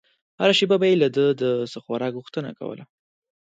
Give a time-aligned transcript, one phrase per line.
[0.39, 2.83] هره شېبه به يې له ده د څه خوراک غوښتنه کوله.